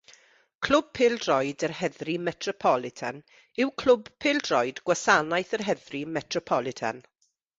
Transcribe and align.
Clwb 0.67 0.85
Pêl-droed 0.99 1.65
yr 1.67 1.73
Heddlu 1.79 2.15
Metropolitan 2.29 3.19
yw 3.65 3.69
clwb 3.83 4.09
pêl-droed 4.25 4.83
Gwasanaeth 4.89 5.55
yr 5.59 5.67
Heddlu 5.71 6.01
Metropolitan. 6.17 7.05